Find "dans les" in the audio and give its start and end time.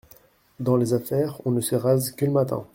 0.59-0.95